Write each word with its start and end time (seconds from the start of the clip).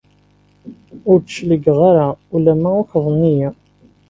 Ur 1.09 1.17
d-cligeɣ 1.19 1.79
ara 1.89 2.05
ula 2.35 2.53
ma 2.61 2.69
ukḍen-iyi. 2.81 3.49